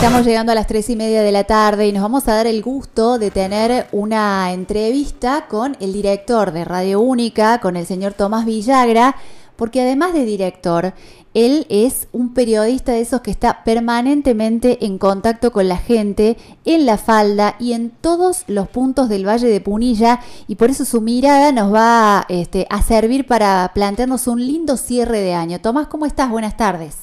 Estamos 0.00 0.24
llegando 0.24 0.52
a 0.52 0.54
las 0.54 0.66
tres 0.66 0.88
y 0.88 0.96
media 0.96 1.22
de 1.22 1.30
la 1.30 1.44
tarde 1.44 1.86
y 1.86 1.92
nos 1.92 2.00
vamos 2.00 2.26
a 2.26 2.34
dar 2.34 2.46
el 2.46 2.62
gusto 2.62 3.18
de 3.18 3.30
tener 3.30 3.86
una 3.92 4.50
entrevista 4.50 5.46
con 5.46 5.76
el 5.78 5.92
director 5.92 6.52
de 6.52 6.64
Radio 6.64 7.02
Única, 7.02 7.60
con 7.60 7.76
el 7.76 7.84
señor 7.84 8.14
Tomás 8.14 8.46
Villagra, 8.46 9.14
porque 9.56 9.82
además 9.82 10.14
de 10.14 10.24
director, 10.24 10.94
él 11.34 11.66
es 11.68 12.08
un 12.12 12.32
periodista 12.32 12.92
de 12.92 13.02
esos 13.02 13.20
que 13.20 13.30
está 13.30 13.62
permanentemente 13.62 14.86
en 14.86 14.96
contacto 14.96 15.52
con 15.52 15.68
la 15.68 15.76
gente 15.76 16.38
en 16.64 16.86
la 16.86 16.96
falda 16.96 17.56
y 17.58 17.74
en 17.74 17.90
todos 17.90 18.44
los 18.46 18.68
puntos 18.68 19.10
del 19.10 19.28
Valle 19.28 19.48
de 19.48 19.60
Punilla 19.60 20.20
y 20.48 20.54
por 20.54 20.70
eso 20.70 20.86
su 20.86 21.02
mirada 21.02 21.52
nos 21.52 21.74
va 21.74 22.24
este, 22.30 22.66
a 22.70 22.80
servir 22.80 23.26
para 23.26 23.70
plantearnos 23.74 24.28
un 24.28 24.46
lindo 24.46 24.78
cierre 24.78 25.20
de 25.20 25.34
año. 25.34 25.60
Tomás, 25.60 25.88
¿cómo 25.88 26.06
estás? 26.06 26.30
Buenas 26.30 26.56
tardes. 26.56 26.96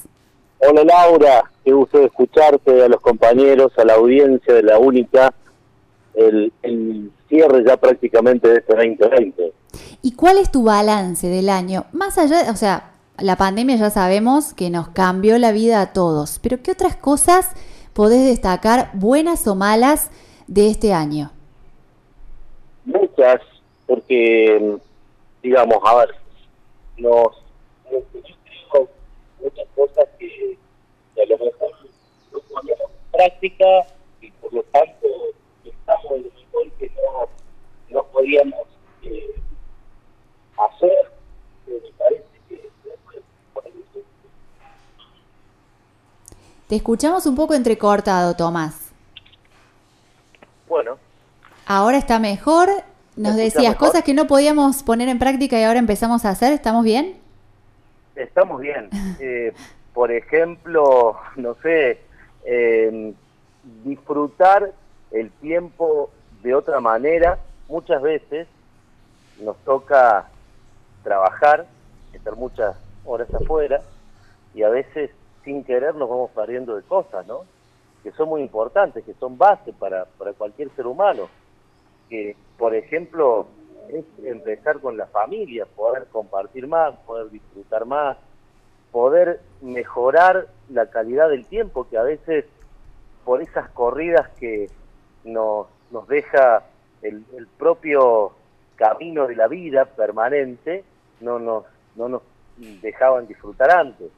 Hola 0.60 0.84
Laura, 0.84 1.52
qué 1.64 1.72
gusto 1.72 2.04
escucharte, 2.04 2.84
a 2.84 2.88
los 2.88 3.00
compañeros, 3.00 3.72
a 3.78 3.86
la 3.86 3.94
audiencia 3.94 4.56
de 4.56 4.64
la 4.64 4.80
única, 4.80 5.34
el, 6.16 6.52
cierre 7.30 7.64
ya 7.66 7.78
prácticamente 7.78 8.48
de 8.48 8.58
este 8.58 8.76
2020. 8.76 9.54
¿Y 10.02 10.16
cuál 10.16 10.38
es 10.38 10.52
tu 10.52 10.64
balance 10.64 11.28
del 11.28 11.50
año? 11.50 11.86
Más 11.92 12.18
allá, 12.18 12.50
o 12.52 12.56
sea, 12.56 12.92
la 13.20 13.36
pandemia 13.36 13.76
ya 13.76 13.92
sabemos 13.92 14.54
que 14.54 14.70
nos 14.70 14.88
cambió 14.90 15.38
la 15.38 15.52
vida 15.52 15.82
a 15.82 15.94
todos, 15.94 16.40
pero 16.42 16.64
¿qué 16.64 16.72
otras 16.72 16.96
cosas 16.96 17.52
podés 17.94 18.26
destacar, 18.26 18.90
buenas 18.94 19.46
o 19.48 19.56
malas, 19.56 20.10
de 20.48 20.70
este 20.70 20.94
año? 20.94 21.32
Muchas, 22.86 23.42
porque, 23.86 24.78
digamos, 25.44 25.78
a 25.84 25.96
ver, 25.98 26.16
nos, 26.98 27.28
muchas 29.40 29.68
cosas 29.76 30.08
que, 30.20 30.58
a 31.22 31.26
lo 31.26 31.38
mejor 31.38 31.72
no 32.32 32.40
poníamos 32.40 32.90
en 32.92 33.12
práctica 33.12 33.66
y 34.22 34.32
por 34.32 34.54
lo 34.54 34.64
tanto 34.64 35.08
estamos 35.64 36.12
en 36.12 36.24
mejor 36.24 36.72
que 36.80 36.90
no, 36.90 37.30
no 37.90 38.04
podíamos 38.08 38.68
eh, 39.04 39.36
hacer. 40.58 41.12
Me 41.66 41.92
parece 41.98 42.26
que 42.50 42.72
Te 46.68 46.76
escuchamos 46.76 47.26
un 47.26 47.36
poco 47.36 47.54
entrecortado, 47.54 48.36
Tomás. 48.36 48.92
Bueno. 50.68 50.98
Ahora 51.66 51.98
está 51.98 52.20
mejor. 52.20 52.70
Nos 53.16 53.36
decías 53.36 53.76
cosas 53.78 54.04
que 54.04 54.14
no 54.14 54.28
podíamos 54.28 54.84
poner 54.84 55.10
en 55.10 55.18
práctica 55.18 55.60
y 55.60 55.64
ahora 55.64 55.80
empezamos 55.80 56.26
a 56.26 56.30
hacer. 56.30 56.54
¿Estamos 56.54 56.84
bien? 56.84 57.18
Estamos 58.18 58.60
bien. 58.62 58.90
Eh, 59.20 59.52
por 59.94 60.12
ejemplo, 60.12 61.18
no 61.38 61.56
sé, 61.56 62.00
eh, 62.46 63.14
disfrutar 63.84 64.72
el 65.10 65.32
tiempo 65.32 66.12
de 66.44 66.54
otra 66.54 66.80
manera. 66.80 67.40
Muchas 67.68 68.04
veces 68.04 68.48
nos 69.42 69.58
toca 69.64 70.30
trabajar, 71.04 71.66
estar 72.14 72.36
muchas 72.36 72.78
horas 73.06 73.34
afuera 73.34 73.82
y 74.54 74.62
a 74.62 74.70
veces 74.70 75.10
sin 75.44 75.64
querer 75.64 75.96
nos 75.96 76.10
vamos 76.10 76.30
perdiendo 76.30 76.76
de 76.76 76.84
cosas, 76.84 77.26
¿no? 77.26 77.46
Que 78.04 78.12
son 78.12 78.30
muy 78.30 78.42
importantes, 78.42 79.04
que 79.04 79.16
son 79.16 79.36
base 79.38 79.74
para, 79.74 80.06
para 80.06 80.34
cualquier 80.34 80.70
ser 80.76 80.86
humano. 80.86 81.28
Que, 82.08 82.36
por 82.58 82.76
ejemplo, 82.76 83.48
es 83.90 84.06
empezar 84.24 84.80
con 84.80 84.98
la 84.98 85.08
familia, 85.08 85.66
poder 85.66 86.08
compartir 86.08 86.68
más, 86.68 86.96
poder 87.06 87.30
disfrutar 87.30 87.86
más, 87.86 88.18
poder 88.92 89.40
mejorar 89.62 90.48
la 90.70 90.90
calidad 90.90 91.30
del 91.30 91.46
tiempo, 91.46 91.88
que 91.90 91.98
a 91.98 92.04
veces 92.04 92.46
por 93.26 93.42
esas 93.42 93.70
corridas 93.70 94.30
que 94.40 94.70
nos, 95.24 95.68
nos 95.92 96.08
deja 96.08 96.64
el, 97.02 97.24
propio 97.58 98.32
camino 98.76 99.28
de 99.28 99.36
la 99.36 99.48
vida 99.48 99.86
permanente, 99.86 100.84
no 101.22 101.40
nos, 101.40 101.66
no 101.96 102.10
nos 102.10 102.22
dejaban 102.82 103.28
disfrutar 103.28 103.72
antes. 103.72 104.10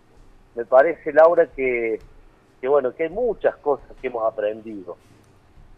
Me 0.55 0.65
parece, 0.65 1.13
Laura, 1.13 1.47
que, 1.47 1.99
que 2.59 2.67
bueno, 2.67 2.93
que 2.93 3.03
hay 3.03 3.09
muchas 3.09 3.55
cosas 3.57 3.87
que 4.01 4.07
hemos 4.07 4.23
aprendido 4.25 4.97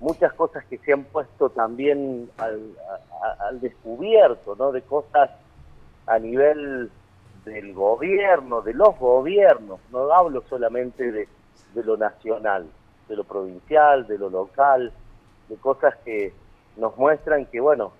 muchas 0.01 0.34
cosas 0.34 0.66
que 0.66 0.79
se 0.79 0.91
han 0.91 1.03
puesto 1.03 1.50
también 1.51 2.29
al, 2.38 3.62
descubierto, 3.62 4.56
¿no? 4.56 4.72
De 4.72 4.81
cosas 4.81 5.29
a 6.07 6.17
nivel 6.17 6.89
del 7.45 7.73
gobierno, 7.73 8.61
de 8.61 8.73
los 8.73 8.97
gobiernos, 8.97 9.79
no 9.91 10.11
hablo 10.11 10.44
solamente 10.50 11.11
de, 11.11 11.28
lo 11.75 11.97
nacional, 11.97 12.66
de 13.07 13.16
lo 13.16 13.23
provincial, 13.23 14.07
de 14.07 14.17
lo 14.17 14.29
local, 14.29 14.91
de 15.47 15.56
cosas 15.57 15.95
que 16.03 16.34
nos 16.78 16.97
muestran 16.97 17.45
que, 17.45 17.59
bueno, 17.59 17.94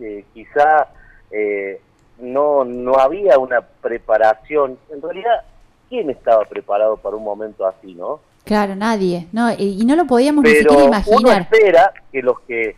eh, 0.00 0.24
quizá 0.32 0.88
eh, 1.30 1.80
no, 2.18 2.64
no 2.64 2.94
había 2.94 3.36
una 3.38 3.62
preparación. 3.62 4.78
En 4.90 5.02
realidad, 5.02 5.42
¿quién 5.88 6.08
estaba 6.10 6.44
preparado 6.44 6.96
para 6.96 7.16
un 7.16 7.24
momento 7.24 7.66
así, 7.66 7.94
no? 7.94 8.20
Claro, 8.48 8.74
nadie. 8.74 9.28
No, 9.30 9.52
y, 9.52 9.84
no 9.84 9.94
lo 9.94 10.06
podíamos 10.06 10.42
ni 10.42 10.52
siquiera 10.52 10.84
imaginar. 10.84 11.20
Uno 11.20 11.32
espera 11.32 11.92
que 12.10 12.22
los 12.22 12.40
que 12.40 12.76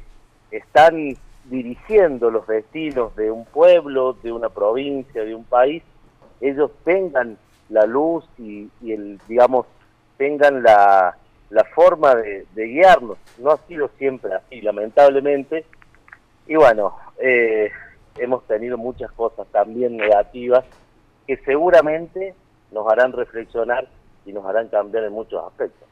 están 0.50 1.16
dirigiendo 1.44 2.28
los 2.28 2.44
destinos 2.48 3.14
de 3.14 3.30
un 3.30 3.44
pueblo, 3.44 4.14
de 4.14 4.32
una 4.32 4.48
provincia, 4.48 5.22
de 5.22 5.32
un 5.32 5.44
país, 5.44 5.84
ellos 6.40 6.72
tengan 6.84 7.38
la 7.68 7.86
luz 7.86 8.24
y, 8.36 8.68
el, 8.84 9.20
digamos, 9.28 9.64
tengan 10.16 10.64
la, 10.64 11.16
la 11.50 11.64
forma 11.66 12.16
de, 12.16 12.46
guiarnos. 12.56 13.18
No 13.38 13.52
ha 13.52 13.58
sido 13.68 13.90
siempre 13.96 14.34
así, 14.34 14.60
lamentablemente. 14.62 15.64
Y 16.48 16.56
bueno, 16.56 16.96
eh, 17.22 17.70
hemos 18.18 18.44
tenido 18.48 18.76
muchas 18.76 19.12
cosas 19.12 19.46
también 19.52 19.96
negativas 19.96 20.64
que 21.28 21.36
seguramente 21.44 22.34
nos 22.72 22.90
harán 22.90 23.12
reflexionar 23.12 23.86
y 24.26 24.32
nos 24.32 24.44
harán 24.44 24.68
cambiar 24.68 25.04
en 25.04 25.12
muchos 25.12 25.42
aspectos. 25.44 25.88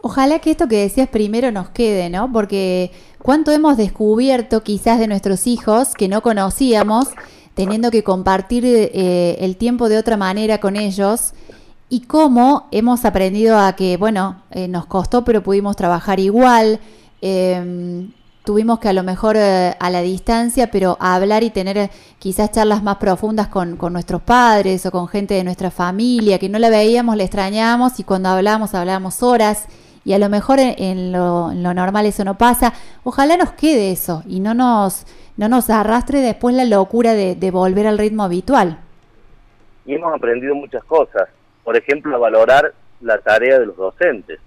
Ojalá 0.00 0.38
que 0.38 0.50
esto 0.50 0.68
que 0.68 0.76
decías 0.76 1.08
primero 1.08 1.50
nos 1.50 1.70
quede, 1.70 2.10
¿no? 2.10 2.30
Porque 2.32 2.90
cuánto 3.22 3.50
hemos 3.50 3.76
descubierto 3.76 4.62
quizás 4.62 4.98
de 4.98 5.08
nuestros 5.08 5.46
hijos 5.46 5.94
que 5.94 6.08
no 6.08 6.22
conocíamos, 6.22 7.08
teniendo 7.54 7.90
que 7.90 8.04
compartir 8.04 8.64
eh, 8.66 9.36
el 9.40 9.56
tiempo 9.56 9.88
de 9.88 9.98
otra 9.98 10.16
manera 10.16 10.58
con 10.58 10.76
ellos 10.76 11.32
y 11.88 12.02
cómo 12.02 12.68
hemos 12.70 13.04
aprendido 13.04 13.58
a 13.58 13.74
que, 13.74 13.96
bueno, 13.96 14.42
eh, 14.50 14.68
nos 14.68 14.86
costó 14.86 15.24
pero 15.24 15.42
pudimos 15.42 15.76
trabajar 15.76 16.20
igual. 16.20 16.80
Eh, 17.22 18.08
tuvimos 18.46 18.78
que 18.78 18.88
a 18.88 18.92
lo 18.92 19.02
mejor 19.02 19.36
eh, 19.36 19.74
a 19.78 19.90
la 19.90 20.02
distancia, 20.02 20.70
pero 20.70 20.96
hablar 21.00 21.42
y 21.42 21.50
tener 21.50 21.76
eh, 21.76 21.90
quizás 22.20 22.52
charlas 22.52 22.80
más 22.80 22.96
profundas 22.96 23.48
con, 23.48 23.76
nuestros 23.92 24.22
padres 24.22 24.86
o 24.86 24.92
con 24.92 25.08
gente 25.08 25.34
de 25.34 25.42
nuestra 25.42 25.72
familia, 25.72 26.38
que 26.38 26.48
no 26.48 26.60
la 26.60 26.70
veíamos, 26.70 27.16
la 27.16 27.24
extrañábamos 27.24 27.98
y 27.98 28.04
cuando 28.04 28.28
hablábamos, 28.28 28.72
hablábamos 28.74 29.22
horas 29.24 29.66
y 30.04 30.12
a 30.12 30.20
lo 30.20 30.28
mejor 30.28 30.60
en, 30.60 31.10
lo, 31.10 31.52
normal 31.52 32.06
eso 32.06 32.24
no 32.24 32.38
pasa. 32.38 32.72
Ojalá 33.02 33.36
nos 33.36 33.50
quede 33.50 33.90
eso 33.90 34.22
y 34.28 34.38
no 34.38 34.54
nos, 34.54 35.06
no 35.36 35.48
nos 35.48 35.68
arrastre 35.68 36.20
después 36.20 36.54
la 36.54 36.64
locura 36.64 37.14
de, 37.14 37.50
volver 37.50 37.88
al 37.88 37.98
ritmo 37.98 38.22
habitual. 38.22 38.78
Y 39.84 39.94
hemos 39.94 40.14
aprendido 40.14 40.54
muchas 40.54 40.84
cosas, 40.84 41.28
por 41.64 41.76
ejemplo, 41.76 42.18
valorar 42.20 42.72
la 43.00 43.18
tarea 43.18 43.58
de 43.58 43.66
los 43.66 43.76
docentes, 43.76 44.38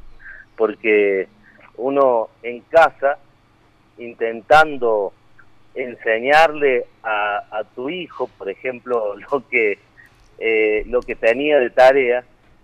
porque 0.56 1.28
uno 1.76 2.30
en 2.44 2.62
casa 2.62 3.18
intentando 4.00 5.14
enseñarle 5.76 6.86
a, 7.04 7.64
tu 7.76 7.90
hijo, 7.90 8.28
por 8.38 8.50
ejemplo, 8.50 9.16
lo 9.32 9.48
que 9.48 9.80
eh, 10.40 10.84
lo 10.88 11.02
que 11.02 11.16
tenía 11.16 11.60
de 11.60 11.70
tarea, 11.70 12.24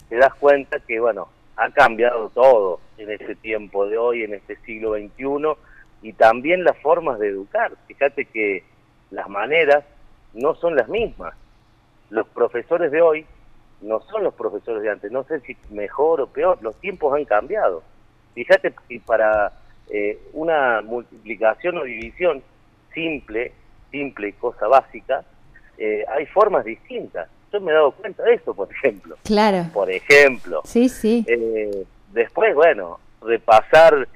te 0.10 0.16
das 0.16 0.34
cuenta 0.36 0.80
que 0.80 1.00
bueno 1.00 1.28
ha 1.58 1.70
cambiado 1.72 2.30
todo 2.30 2.80
en 2.98 3.12
este 3.12 3.36
tiempo 3.36 3.86
de 3.88 3.98
hoy, 3.98 4.24
en 4.24 4.34
este 4.34 4.56
siglo 4.58 4.94
XXI, 4.94 5.58
y 6.02 6.14
también 6.14 6.64
las 6.64 6.78
formas 6.78 7.20
de 7.20 7.30
educar. 7.30 7.72
Fíjate 7.88 8.26
que 8.26 8.64
las 9.12 9.30
maneras 9.30 9.84
no 10.34 10.56
son 10.56 10.76
las 10.76 10.88
mismas. 10.90 11.34
Los 12.10 12.28
profesores 12.28 12.92
de 12.92 13.02
hoy 13.02 13.26
no 13.82 14.02
son 14.02 14.24
los 14.24 14.34
profesores 14.34 14.84
de 14.84 14.90
antes. 14.90 15.12
No 15.12 15.24
sé 15.24 15.40
si 15.42 15.58
mejor 15.70 16.22
o 16.22 16.28
peor, 16.28 16.60
los 16.62 16.76
tiempos 16.80 17.14
han 17.16 17.26
cambiado. 17.26 17.84
Fíjate 18.34 18.74
que 18.88 19.00
para 19.00 19.52
eh, 19.90 20.20
una 20.34 20.82
multiplicación 20.82 21.78
o 21.78 21.84
división 21.84 22.42
simple, 22.94 23.52
simple 23.92 24.30
y 24.30 24.34
cosa 24.34 24.68
básica, 24.68 25.24
eh, 25.78 26.04
hay 26.08 26.26
formas 26.28 26.66
distintas. 26.66 27.30
Yo 27.52 27.62
me 27.62 27.72
he 27.72 27.76
dado 27.76 27.92
cuenta 27.92 28.24
de 28.24 28.34
eso, 28.34 28.54
por 28.54 28.72
ejemplo. 28.72 29.18
Claro. 29.24 29.68
Por 29.74 29.92
ejemplo. 29.92 30.62
Sí, 30.66 30.90
sí. 30.90 31.24
Eh, 31.28 31.86
después, 32.12 32.54
bueno, 32.56 33.00
repasar 33.22 34.08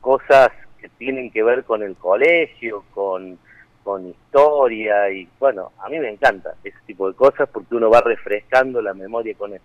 cosas 0.00 0.50
que 0.80 0.88
tienen 0.90 1.30
que 1.30 1.42
ver 1.42 1.64
con 1.64 1.82
el 1.82 1.96
colegio, 1.96 2.84
con, 2.92 3.38
con 3.82 4.08
historia 4.08 5.10
y 5.10 5.28
bueno, 5.40 5.72
a 5.78 5.88
mí 5.88 5.98
me 5.98 6.10
encanta 6.10 6.54
ese 6.62 6.78
tipo 6.86 7.08
de 7.08 7.14
cosas 7.14 7.48
porque 7.48 7.74
uno 7.74 7.90
va 7.90 8.00
refrescando 8.00 8.80
la 8.80 8.94
memoria 8.94 9.34
con 9.36 9.54
eso. 9.54 9.64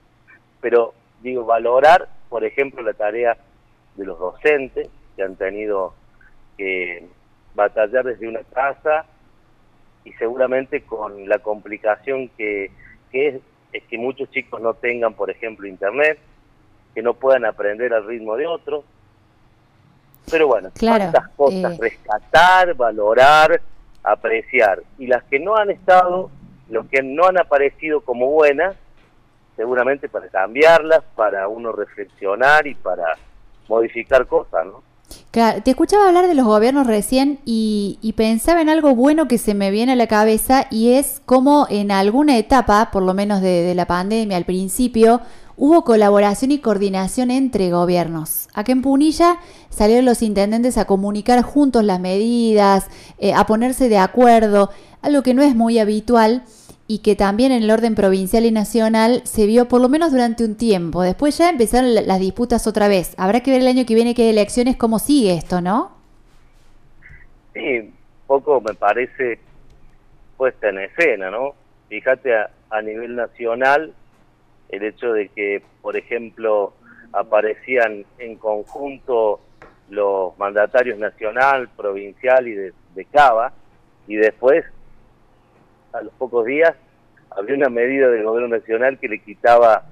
Pero 0.62 0.94
digo, 1.22 1.46
valorar, 1.46 2.07
por 2.30 2.44
ejemplo, 2.44 2.81
la 2.81 2.94
tarea 2.94 3.38
de 3.96 4.06
los 4.06 4.18
docentes 4.18 4.89
que 5.15 5.24
han 5.24 5.36
tenido 5.36 5.94
que 6.57 7.07
batallar 7.56 8.06
desde 8.06 8.27
una 8.27 8.44
casa 8.44 9.06
y 10.04 10.12
seguramente 10.13 10.83
con 10.83 11.27
la 11.27 11.39
complicación 11.39 12.30
que, 12.30 12.71
es, 13.12 13.42
es 13.71 13.83
que 13.83 13.98
muchos 13.98 14.30
chicos 14.31 14.62
no 14.62 14.74
tengan, 14.74 15.13
por 15.13 15.30
ejemplo, 15.30 15.68
internet, 15.68 16.19
que 16.94 17.01
no 17.01 17.13
puedan 17.13 17.45
aprender 17.45 17.94
al 17.94 18.06
ritmo 18.06 18.36
de 18.36 18.48
otros. 18.48 18.83
Pero 20.30 20.48
bueno, 20.48 20.71
claro, 20.75 21.12
cosas, 21.36 21.74
eh, 21.74 21.77
rescatar, 21.81 22.75
valorar, 22.75 23.62
apreciar. 24.04 24.81
Y 24.98 25.07
las 25.07 25.24
que 25.24 25.39
no 25.39 25.56
han 25.56 25.69
estado, 25.69 26.30
los 26.69 26.86
que 26.88 27.01
no 27.01 27.25
han 27.25 27.39
aparecido 27.39 28.01
como 28.01 28.27
buenas, 28.27 28.75
seguramente 29.56 30.10
para 30.10 30.27
cambiarlas, 30.30 31.04
para 31.15 31.48
uno 31.48 31.71
reflexionar 31.71 32.68
y 32.68 32.75
para 32.75 33.18
modificar 33.68 34.25
cosas, 34.27 34.65
¿no? 34.65 34.83
Claro, 35.31 35.63
te 35.63 35.71
escuchaba 35.71 36.07
hablar 36.07 36.27
de 36.27 36.36
los 36.36 36.45
gobiernos 36.45 36.86
recién 36.86 37.39
y, 37.44 38.13
pensaba 38.15 38.62
en 38.62 38.69
algo 38.69 38.94
bueno 38.94 39.27
que 39.27 39.39
se 39.39 39.56
me 39.56 39.71
viene 39.71 39.94
a 39.94 39.95
la 39.95 40.06
cabeza 40.06 40.68
y 40.69 40.92
es 40.92 41.21
como 41.25 41.65
en 41.69 41.92
alguna 41.92 42.38
etapa, 42.38 42.92
por 42.92 43.01
lo 43.01 43.15
menos 43.15 43.42
de, 43.42 43.74
la 43.75 43.88
pandemia 43.88 44.38
al 44.38 44.45
principio, 44.45 45.21
hubo 45.57 45.83
colaboración 45.83 46.51
y 46.51 46.60
coordinación 46.60 47.31
entre 47.31 47.71
gobiernos. 47.71 48.48
Aquí 48.54 48.74
en 48.74 48.83
Punilla 48.83 49.38
salieron 49.69 50.06
los 50.06 50.21
intendentes 50.21 50.77
a 50.77 50.86
comunicar 50.86 51.42
juntos 51.42 51.83
las 51.83 52.00
medidas, 52.00 52.86
eh, 53.18 53.33
a 53.33 53.48
ponerse 53.48 53.89
de 53.89 53.98
acuerdo, 53.98 54.69
algo 55.01 55.24
que 55.24 55.33
no 55.33 55.42
es 55.42 55.56
muy 55.56 55.80
habitual 55.80 56.44
y 56.88 57.00
que 57.00 57.16
también 57.16 57.52
en 57.52 57.64
el 57.64 57.72
orden 57.72 57.96
provincial 57.96 58.46
y 58.46 58.52
nacional 58.52 59.22
se 59.24 59.46
vio 59.46 59.68
por 59.68 59.82
lo 59.82 59.90
menos 59.90 60.12
durante 60.12 60.44
un 60.44 60.56
tiempo. 60.56 61.02
Después 61.02 61.38
ya 61.38 61.50
empezaron 61.50 61.96
las 61.96 62.20
disputas 62.20 62.68
otra 62.68 62.88
vez. 62.88 63.16
Habrá 63.18 63.42
que 63.42 63.52
ver 63.52 63.62
el 63.62 63.68
año 63.68 63.86
que 63.86 63.96
viene 63.96 64.14
que 64.14 64.24
hay 64.24 64.30
elecciones 64.30 64.76
cómo 64.76 65.00
sigue 65.00 65.34
esto, 65.34 65.62
¿no? 65.62 65.96
Sí, 67.54 67.94
poco 68.28 68.60
me 68.62 68.74
parece 68.74 69.40
puesta 70.38 70.70
en 70.70 70.80
escena, 70.80 71.30
¿no? 71.30 71.54
Fíjate 71.88 72.36
a, 72.36 72.82
nivel 72.82 73.16
nacional 73.16 73.94
el 74.70 74.84
hecho 74.84 75.14
de 75.14 75.30
que, 75.30 75.62
por 75.82 75.96
ejemplo, 75.96 76.74
aparecían 77.14 78.04
en 78.18 78.36
conjunto 78.38 79.40
los 79.90 80.38
mandatarios 80.40 80.98
nacional, 80.98 81.70
provincial 81.78 82.48
y 82.48 82.54
de, 82.54 82.74
de 82.96 83.06
Cava, 83.06 83.54
y 84.08 84.16
después 84.16 84.66
a 85.94 86.01
los 86.01 86.13
pocos 86.13 86.45
días 86.45 86.74
había 87.30 87.56
una 87.56 87.69
medida 87.69 88.10
del 88.10 88.24
gobierno 88.24 88.57
nacional 88.57 89.00
que 89.00 89.07
le 89.07 89.19
quitaba 89.19 89.84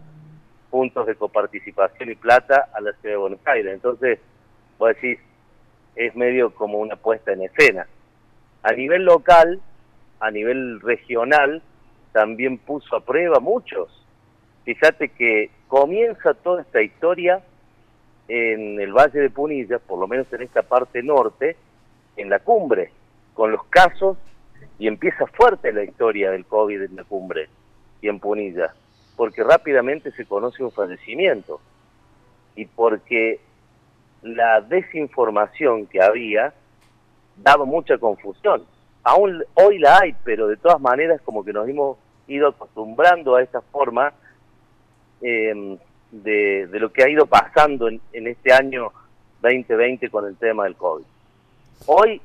puntos 0.69 1.07
de 1.07 1.15
coparticipación 1.15 2.11
y 2.11 2.15
plata 2.15 2.69
a 2.73 2.81
la 2.81 2.93
ciudad 2.93 3.15
de 3.15 3.17
Buenos 3.17 3.39
Aires. 3.45 3.73
Entonces, 3.73 4.19
vos 4.77 4.89
decís, 4.89 5.19
es 5.95 6.15
medio 6.15 6.53
como 6.53 6.79
una 6.79 6.95
puesta 6.95 7.33
en 7.33 7.43
escena. 7.43 7.87
A 8.63 8.71
nivel 8.73 9.03
local, 9.03 9.59
a 10.19 10.31
nivel 10.31 10.79
regional, 10.81 11.61
también 12.13 12.57
puso 12.57 12.95
a 12.95 13.03
prueba 13.03 13.39
muchos. 13.39 13.89
Fíjate 14.63 15.09
que 15.09 15.49
comienza 15.67 16.33
toda 16.35 16.61
esta 16.61 16.81
historia 16.81 17.41
en 18.27 18.79
el 18.79 18.93
Valle 18.93 19.19
de 19.19 19.29
Punilla, 19.29 19.79
por 19.79 19.99
lo 19.99 20.07
menos 20.07 20.31
en 20.31 20.43
esta 20.43 20.61
parte 20.61 21.01
norte, 21.03 21.57
en 22.15 22.29
la 22.29 22.39
cumbre, 22.39 22.91
con 23.33 23.51
los 23.51 23.63
casos 23.65 24.17
y 24.79 24.87
empieza 24.87 25.27
fuerte 25.27 25.71
la 25.71 25.83
historia 25.83 26.31
del 26.31 26.45
COVID 26.45 26.81
en 26.81 26.95
la 26.95 27.03
cumbre 27.03 27.49
y 28.01 28.07
en 28.07 28.19
Punilla, 28.19 28.73
porque 29.15 29.43
rápidamente 29.43 30.11
se 30.11 30.25
conoce 30.25 30.63
un 30.63 30.71
fallecimiento 30.71 31.61
y 32.55 32.65
porque 32.65 33.39
la 34.23 34.61
desinformación 34.61 35.85
que 35.87 36.01
había 36.01 36.53
daba 37.37 37.65
mucha 37.65 37.97
confusión. 37.97 38.63
Aún 39.03 39.43
hoy 39.55 39.79
la 39.79 39.99
hay, 39.99 40.15
pero 40.23 40.47
de 40.47 40.57
todas 40.57 40.79
maneras 40.79 41.21
como 41.21 41.43
que 41.43 41.53
nos 41.53 41.67
hemos 41.67 41.97
ido 42.27 42.49
acostumbrando 42.49 43.35
a 43.35 43.41
esta 43.41 43.61
forma 43.61 44.13
em, 45.21 45.77
de, 46.11 46.67
lo 46.71 46.91
que 46.91 47.03
ha 47.03 47.09
ido 47.09 47.25
pasando 47.25 47.87
en, 47.87 47.99
en 48.13 48.27
este 48.27 48.53
año 48.53 48.91
2020 49.41 50.09
con 50.09 50.25
el 50.27 50.35
tema 50.37 50.65
del 50.65 50.75
COVID. 50.75 51.05
Hoy, 51.87 52.21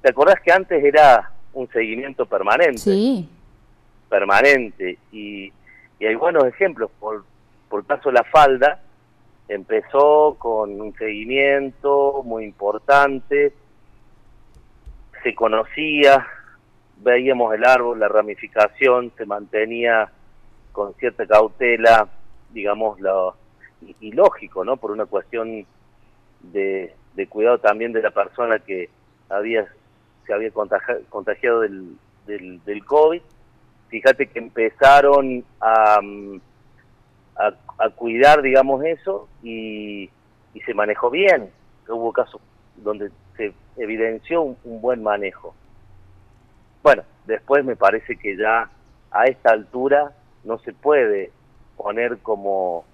¿te 0.00 0.10
acordás 0.10 0.40
que 0.40 0.52
antes 0.52 0.82
era 0.82 1.33
un 1.54 1.68
seguimiento 1.68 2.26
permanente. 2.26 2.78
Sí. 2.78 3.28
Permanente. 4.08 4.98
Y, 5.12 5.52
hay 6.00 6.14
buenos 6.16 6.44
ejemplos. 6.44 6.90
Por, 7.00 7.24
por 7.70 7.86
caso 7.86 8.12
La 8.12 8.24
Falda 8.24 8.82
empezó 9.48 10.36
con 10.38 10.80
un 10.80 10.94
seguimiento 10.96 12.22
muy 12.24 12.44
importante. 12.44 13.54
Se 15.22 15.34
conocía, 15.34 16.26
veíamos 16.98 17.54
el 17.54 17.64
árbol, 17.64 18.00
la 18.00 18.08
ramificación, 18.08 19.12
se 19.16 19.24
mantenía 19.24 20.10
con 20.72 20.92
cierta 20.94 21.26
cautela, 21.26 22.08
digamos, 22.50 23.00
lo, 23.00 23.36
y, 24.00 24.12
lógico, 24.12 24.64
¿no? 24.64 24.76
Por 24.76 24.90
una 24.90 25.06
cuestión 25.06 25.64
de, 26.40 26.94
de 27.14 27.26
cuidado 27.26 27.58
también 27.58 27.92
de 27.92 28.02
la 28.02 28.10
persona 28.10 28.58
que 28.58 28.90
había 29.28 29.66
se 30.26 30.32
había 30.32 30.50
contagiado 30.50 31.60
del, 31.60 31.96
del, 32.26 32.84
COVID. 32.84 33.22
Fíjate 33.88 34.26
que 34.26 34.38
empezaron 34.38 35.44
a, 35.60 36.00
a, 37.36 37.90
cuidar, 37.90 38.42
digamos, 38.42 38.84
eso 38.84 39.28
y, 39.42 40.10
y, 40.54 40.60
se 40.60 40.74
manejó 40.74 41.10
bien. 41.10 41.50
Hubo 41.88 42.12
casos 42.12 42.40
donde 42.76 43.10
se 43.36 43.52
evidenció 43.76 44.42
un, 44.42 44.80
buen 44.80 45.02
manejo. 45.02 45.54
Bueno, 46.82 47.02
después 47.26 47.64
me 47.64 47.76
parece 47.76 48.16
que 48.16 48.36
ya 48.36 48.70
a 49.10 49.24
esta 49.24 49.50
altura 49.50 50.12
no 50.44 50.58
se 50.58 50.72
puede 50.72 51.30
poner 51.76 52.18
como 52.18 52.84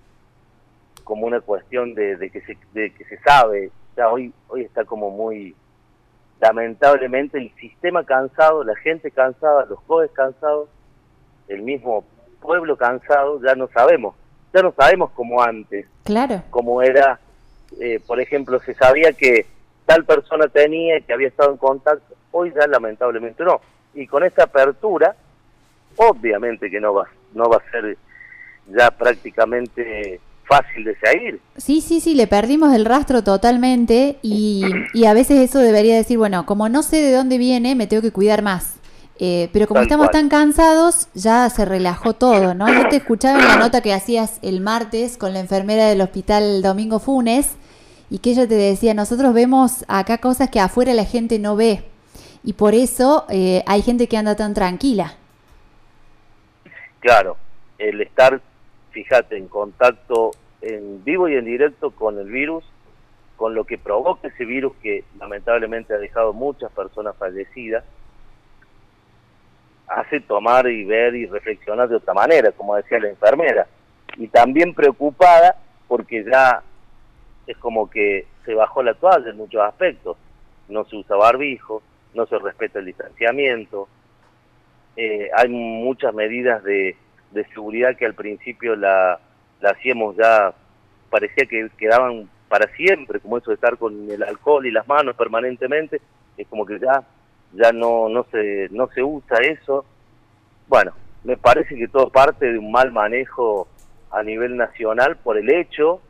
como 1.04 1.26
una 1.26 1.40
cuestión 1.40 1.94
de, 1.94 2.16
de 2.16 2.30
que 2.30 2.40
se 2.42 2.56
de 2.72 2.92
que 2.92 3.04
se 3.04 3.18
sabe 3.18 3.72
ya 3.96 4.08
hoy 4.08 4.32
hoy 4.48 4.62
está 4.62 4.84
como 4.84 5.10
muy 5.10 5.56
lamentablemente 6.40 7.38
el 7.38 7.52
sistema 7.56 8.04
cansado, 8.04 8.64
la 8.64 8.76
gente 8.76 9.10
cansada, 9.10 9.66
los 9.66 9.78
jóvenes 9.86 10.12
cansados, 10.12 10.68
el 11.48 11.62
mismo 11.62 12.04
pueblo 12.40 12.76
cansado, 12.76 13.40
ya 13.42 13.54
no 13.54 13.68
sabemos, 13.68 14.14
ya 14.54 14.62
no 14.62 14.72
sabemos 14.72 15.10
como 15.10 15.42
antes, 15.42 15.86
claro, 16.04 16.42
como 16.50 16.82
era, 16.82 17.20
eh, 17.78 18.00
por 18.06 18.20
ejemplo, 18.20 18.58
se 18.60 18.74
sabía 18.74 19.12
que 19.12 19.46
tal 19.84 20.04
persona 20.04 20.48
tenía, 20.48 21.00
que 21.00 21.12
había 21.12 21.28
estado 21.28 21.50
en 21.52 21.58
contacto, 21.58 22.14
hoy 22.30 22.52
ya 22.54 22.66
lamentablemente 22.66 23.44
no. 23.44 23.60
Y 23.92 24.06
con 24.06 24.22
esta 24.22 24.44
apertura, 24.44 25.14
obviamente 25.96 26.70
que 26.70 26.80
no 26.80 26.94
va, 26.94 27.08
no 27.34 27.48
va 27.50 27.56
a 27.56 27.70
ser 27.70 27.96
ya 28.68 28.90
prácticamente 28.90 30.20
fácil 30.50 30.82
de 30.82 30.96
seguir. 30.98 31.40
Sí, 31.56 31.80
sí, 31.80 32.00
sí, 32.00 32.14
le 32.14 32.26
perdimos 32.26 32.74
el 32.74 32.84
rastro 32.84 33.22
totalmente 33.22 34.18
y, 34.20 34.64
y, 34.92 35.04
a 35.04 35.14
veces 35.14 35.38
eso 35.38 35.60
debería 35.60 35.94
decir, 35.94 36.18
bueno, 36.18 36.44
como 36.44 36.68
no 36.68 36.82
sé 36.82 36.96
de 36.96 37.12
dónde 37.12 37.38
viene, 37.38 37.76
me 37.76 37.86
tengo 37.86 38.02
que 38.02 38.10
cuidar 38.10 38.42
más. 38.42 38.80
Eh, 39.20 39.48
pero 39.52 39.68
como 39.68 39.80
estamos 39.80 40.10
tan 40.10 40.28
cansados, 40.28 41.08
ya 41.14 41.48
se 41.50 41.64
relajó 41.64 42.14
todo, 42.14 42.54
¿no? 42.54 42.72
Yo 42.72 42.88
te 42.88 42.96
escuchaba 42.96 43.38
en 43.38 43.46
la 43.46 43.56
nota 43.58 43.80
que 43.80 43.92
hacías 43.92 44.40
el 44.42 44.60
martes 44.60 45.16
con 45.16 45.32
la 45.32 45.40
enfermera 45.40 45.86
del 45.86 46.00
hospital 46.00 46.62
Domingo 46.62 46.98
Funes 46.98 47.56
y 48.08 48.18
que 48.18 48.30
ella 48.30 48.48
te 48.48 48.54
decía, 48.54 48.92
nosotros 48.92 49.32
vemos 49.32 49.84
acá 49.86 50.18
cosas 50.18 50.50
que 50.50 50.58
afuera 50.58 50.94
la 50.94 51.04
gente 51.04 51.38
no 51.38 51.54
ve 51.54 51.84
y 52.42 52.54
por 52.54 52.74
eso 52.74 53.26
eh, 53.28 53.62
hay 53.66 53.82
gente 53.82 54.08
que 54.08 54.16
anda 54.16 54.34
tan 54.34 54.54
tranquila. 54.54 55.14
Claro, 57.00 57.36
el 57.78 58.00
estar 58.00 58.40
fíjate, 58.90 59.36
en 59.36 59.48
contacto 59.48 60.32
en 60.62 61.04
vivo 61.04 61.28
y 61.28 61.34
en 61.34 61.44
directo 61.44 61.90
con 61.90 62.18
el 62.18 62.30
virus, 62.30 62.64
con 63.36 63.54
lo 63.54 63.64
que 63.64 63.78
provoca 63.78 64.28
ese 64.28 64.44
virus 64.44 64.74
que 64.82 65.04
lamentablemente 65.18 65.94
ha 65.94 65.98
dejado 65.98 66.32
muchas 66.32 66.70
personas 66.72 67.16
fallecidas, 67.16 67.84
hace 69.86 70.20
tomar 70.20 70.68
y 70.68 70.84
ver 70.84 71.14
y 71.14 71.26
reflexionar 71.26 71.88
de 71.88 71.96
otra 71.96 72.14
manera, 72.14 72.52
como 72.52 72.76
decía 72.76 73.00
la 73.00 73.08
enfermera, 73.08 73.66
y 74.16 74.28
también 74.28 74.74
preocupada 74.74 75.56
porque 75.88 76.24
ya 76.24 76.62
es 77.46 77.56
como 77.56 77.90
que 77.90 78.26
se 78.44 78.54
bajó 78.54 78.82
la 78.82 78.94
toalla 78.94 79.30
en 79.30 79.36
muchos 79.36 79.62
aspectos, 79.62 80.16
no 80.68 80.84
se 80.84 80.96
usa 80.96 81.16
barbijo, 81.16 81.82
no 82.14 82.26
se 82.26 82.38
respeta 82.38 82.78
el 82.78 82.86
distanciamiento, 82.86 83.88
eh, 84.96 85.30
hay 85.34 85.48
muchas 85.48 86.14
medidas 86.14 86.62
de 86.62 86.96
de 87.30 87.44
seguridad 87.46 87.96
que 87.96 88.06
al 88.06 88.14
principio 88.14 88.76
la, 88.76 89.20
la 89.60 89.70
hacíamos 89.70 90.16
ya, 90.16 90.52
parecía 91.10 91.46
que 91.46 91.68
quedaban 91.76 92.28
para 92.48 92.66
siempre, 92.74 93.20
como 93.20 93.38
eso 93.38 93.50
de 93.50 93.54
estar 93.54 93.76
con 93.78 94.10
el 94.10 94.22
alcohol 94.22 94.66
y 94.66 94.70
las 94.70 94.86
manos 94.88 95.14
permanentemente, 95.16 96.00
es 96.36 96.48
como 96.48 96.66
que 96.66 96.78
ya 96.78 97.02
ya 97.52 97.72
no 97.72 98.08
no 98.08 98.24
se 98.30 98.68
no 98.70 98.88
se 98.88 99.02
usa 99.02 99.38
eso. 99.38 99.84
Bueno, 100.68 100.92
me 101.24 101.36
parece 101.36 101.76
que 101.76 101.88
todo 101.88 102.10
parte 102.10 102.52
de 102.52 102.58
un 102.58 102.70
mal 102.70 102.92
manejo 102.92 103.68
a 104.10 104.22
nivel 104.22 104.56
nacional 104.56 105.16
por 105.16 105.36
el 105.36 105.50
hecho 105.50 106.00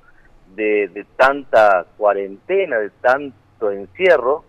de, 0.55 0.89
de 0.89 1.05
tanta 1.17 1.87
cuarentena, 1.97 2.79
de 2.79 2.91
tanto 2.91 3.71
encierro, 3.71 4.45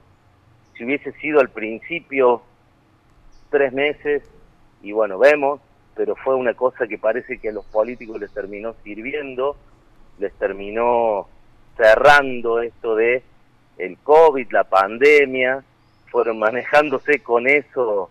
si 0.75 0.86
hubiese 0.86 1.12
sido 1.13 1.39
al 1.39 1.50
principio 1.50 2.41
tres 3.50 3.74
meses, 3.74 4.24
y 4.81 4.93
bueno, 4.93 5.20
vemos, 5.20 5.62
pero 5.95 6.15
fue 6.15 6.36
una 6.36 6.53
cosa 6.53 6.88
que 6.88 6.98
parece 6.98 7.39
que 7.39 7.50
a 7.50 7.53
los 7.53 7.65
políticos 7.65 8.19
les 8.19 8.31
terminó 8.31 8.74
sirviendo, 8.83 9.55
les 10.19 10.33
terminó 10.33 11.27
cerrando 11.77 12.62
esto 12.62 12.95
de 12.95 13.24
el 13.77 13.98
COVID, 13.98 14.51
la 14.51 14.63
pandemia, 14.63 15.63
fueron 16.10 16.39
manejándose 16.39 17.19
con 17.19 17.48
eso 17.48 18.10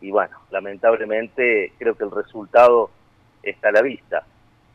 y 0.00 0.10
bueno, 0.10 0.36
lamentablemente 0.50 1.72
creo 1.78 1.94
que 1.94 2.04
el 2.04 2.10
resultado 2.10 2.90
está 3.42 3.68
a 3.68 3.72
la 3.72 3.82
vista. 3.82 4.24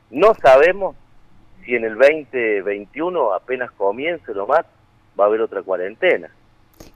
No 0.10 0.34
sabemos 0.36 0.96
si 1.64 1.76
en 1.76 1.86
el 1.86 1.98
2021 1.98 3.34
apenas 3.34 3.72
comience 3.72 4.34
más 4.34 4.66
va 5.20 5.24
a 5.24 5.28
haber 5.28 5.42
otra 5.42 5.62
cuarentena. 5.62 6.30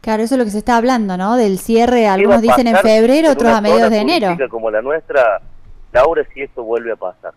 Claro, 0.02 0.24
eso 0.24 0.36
es 0.36 0.40
lo 0.40 0.46
que 0.46 0.52
se 0.52 0.60
está 0.60 0.78
hablando, 0.78 1.18
¿no? 1.18 1.36
Del 1.36 1.60
cierre, 1.60 2.08
algunos 2.08 2.42
dicen 2.42 2.68
en 2.68 2.78
febrero, 2.78 3.32
otros 3.32 3.52
a 3.52 3.62
mediados 3.62 3.92
de 3.92 4.00
enero. 4.00 4.38
Como 4.50 4.72
la 4.72 4.82
nuestra, 4.82 5.42
Laura, 5.92 6.24
si 6.34 6.42
esto 6.42 6.64
vuelve 6.64 6.92
a 6.92 6.96
pasar. 6.96 7.34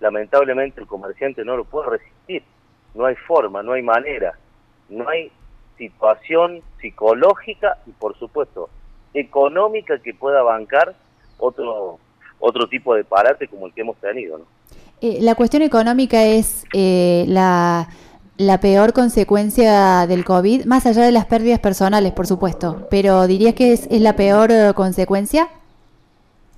Lamentablemente 0.00 0.80
el 0.80 0.86
comerciante 0.86 1.44
no 1.44 1.56
lo 1.56 1.64
puede 1.64 1.90
resistir. 1.90 2.42
No 2.94 3.06
hay 3.06 3.14
forma, 3.14 3.62
no 3.62 3.72
hay 3.72 3.82
manera, 3.82 4.32
no 4.88 5.08
hay 5.08 5.30
situación 5.78 6.60
psicológica 6.80 7.78
y 7.86 7.92
por 7.92 8.18
supuesto 8.18 8.68
económica 9.14 9.98
que 9.98 10.12
pueda 10.14 10.42
bancar 10.42 10.94
otro 11.38 11.98
otro 12.38 12.68
tipo 12.68 12.94
de 12.94 13.04
parate 13.04 13.48
como 13.48 13.66
el 13.66 13.72
que 13.72 13.82
hemos 13.82 13.96
tenido. 13.98 14.38
¿no? 14.38 14.44
Eh, 15.00 15.18
la 15.20 15.34
cuestión 15.34 15.62
económica 15.62 16.24
es 16.24 16.64
eh, 16.72 17.24
la, 17.28 17.88
la 18.40 18.58
peor 18.58 18.94
consecuencia 18.94 20.06
del 20.06 20.24
COVID, 20.24 20.64
más 20.64 20.86
allá 20.86 21.02
de 21.04 21.12
las 21.12 21.26
pérdidas 21.26 21.60
personales, 21.60 22.12
por 22.12 22.26
supuesto, 22.26 22.86
pero 22.90 23.26
¿dirías 23.26 23.54
que 23.54 23.74
es, 23.74 23.86
la 23.90 24.16
peor 24.16 24.50
eh, 24.50 24.72
consecuencia? 24.74 25.46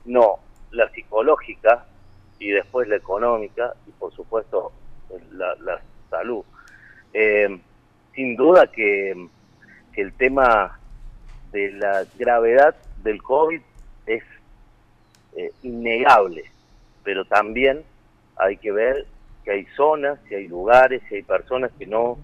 No, 0.04 0.36
la 0.70 0.88
psicológica 0.90 1.84
y 2.38 2.50
después 2.50 2.86
la 2.86 2.94
económica 2.94 3.74
y 3.88 3.90
por 3.90 4.14
supuesto 4.14 4.70
la, 5.32 5.56
la 5.56 5.80
salud. 6.08 6.44
Eh, 7.12 7.58
sin 8.14 8.36
duda 8.36 8.68
que, 8.68 9.28
el 9.94 10.12
tema 10.14 10.78
de 11.50 11.72
la 11.72 12.04
gravedad 12.16 12.76
del 13.02 13.20
COVID 13.20 13.60
es 14.06 14.22
eh, 15.36 15.50
innegable, 15.64 16.44
pero 17.02 17.24
también 17.24 17.82
hay 18.36 18.56
que 18.56 18.70
ver 18.70 19.06
que 19.44 19.50
hay 19.50 19.66
zonas, 19.76 20.18
que 20.28 20.36
hay 20.36 20.48
lugares, 20.48 21.02
que 21.08 21.16
hay 21.16 21.22
personas 21.22 21.70
que 21.78 21.86
no, 21.86 22.18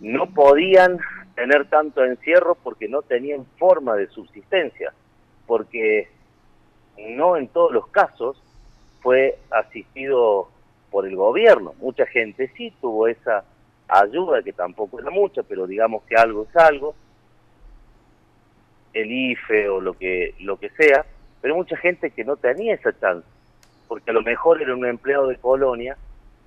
no 0.00 0.26
podían 0.26 0.98
tener 1.34 1.68
tanto 1.68 2.04
encierro 2.04 2.54
porque 2.54 2.88
no 2.88 3.02
tenían 3.02 3.44
forma 3.58 3.96
de 3.96 4.06
subsistencia, 4.08 4.92
porque 5.46 6.08
no 6.98 7.36
en 7.36 7.48
todos 7.48 7.72
los 7.72 7.88
casos 7.88 8.40
fue 9.02 9.38
asistido 9.50 10.48
por 10.90 11.06
el 11.06 11.16
gobierno. 11.16 11.74
Mucha 11.80 12.06
gente 12.06 12.50
sí 12.56 12.72
tuvo 12.80 13.08
esa 13.08 13.44
ayuda, 13.88 14.42
que 14.42 14.52
tampoco 14.52 15.00
era 15.00 15.10
mucha, 15.10 15.42
pero 15.42 15.66
digamos 15.66 16.04
que 16.04 16.16
algo 16.16 16.46
es 16.48 16.56
algo, 16.56 16.94
el 18.92 19.10
IFE 19.10 19.68
o 19.68 19.80
lo 19.80 19.94
que, 19.94 20.34
lo 20.38 20.56
que 20.58 20.70
sea, 20.70 21.04
pero 21.40 21.56
mucha 21.56 21.76
gente 21.76 22.10
que 22.10 22.24
no 22.24 22.36
tenía 22.36 22.74
esa 22.74 22.98
chance, 22.98 23.26
porque 23.88 24.10
a 24.10 24.14
lo 24.14 24.22
mejor 24.22 24.60
era 24.62 24.74
un 24.74 24.86
empleado 24.86 25.28
de 25.28 25.36
colonia 25.36 25.96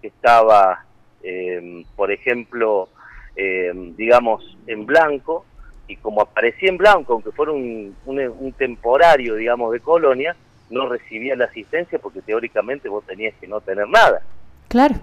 que 0.01 0.07
estaba, 0.07 0.85
eh, 1.23 1.83
por 1.95 2.11
ejemplo, 2.11 2.89
eh, 3.35 3.71
digamos, 3.95 4.57
en 4.67 4.85
blanco, 4.85 5.45
y 5.87 5.95
como 5.97 6.21
aparecía 6.21 6.69
en 6.69 6.77
blanco, 6.77 7.13
aunque 7.13 7.31
fuera 7.31 7.51
un, 7.51 7.95
un, 8.05 8.51
temporario, 8.53 9.35
digamos, 9.35 9.71
de 9.71 9.79
colonia, 9.79 10.35
no 10.69 10.89
recibía 10.89 11.35
la 11.35 11.45
asistencia 11.45 11.97
porque 11.99 12.21
teóricamente 12.21 12.89
vos 12.89 13.05
tenías 13.05 13.33
que 13.39 13.47
no 13.47 13.61
tener 13.61 13.87
nada. 13.87 14.21
Claro. 14.67 14.95